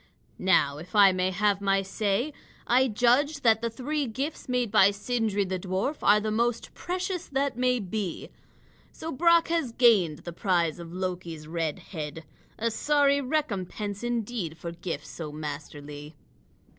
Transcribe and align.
Now, 0.39 0.79
if 0.79 0.95
I 0.95 1.11
may 1.11 1.29
have 1.29 1.61
my 1.61 1.83
say, 1.83 2.33
I 2.65 2.87
judge 2.87 3.41
that 3.41 3.61
the 3.61 3.69
three 3.69 4.07
gifts 4.07 4.49
made 4.49 4.71
by 4.71 4.89
Sindri 4.89 5.43
the 5.45 5.59
dwarf 5.59 5.97
are 6.01 6.19
the 6.19 6.31
most 6.31 6.73
precious 6.73 7.27
that 7.27 7.55
may 7.55 7.79
be. 7.79 8.31
So 8.91 9.11
Brock 9.11 9.49
has 9.49 9.71
gained 9.71 10.23
the 10.25 10.33
prize 10.33 10.79
of 10.79 10.91
Loki's 10.91 11.47
red 11.47 11.77
head, 11.93 12.23
a 12.57 12.71
sorry 12.71 13.21
recompense 13.21 14.01
indeed 14.01 14.57
for 14.57 14.71
gifts 14.71 15.09
so 15.09 15.31
masterly." 15.31 16.15